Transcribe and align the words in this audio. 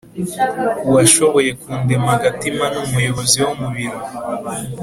uwashoboye 0.89 1.49
kundema 1.61 2.09
agatima 2.17 2.65
n'umuyobozi 2.73 3.37
wo 3.45 3.51
mu 3.59 3.67
biro 3.75 3.99